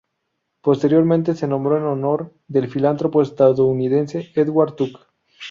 [0.61, 4.99] Posteriormente, se nombró en honor del filántropo estadounidense Edward Tuck.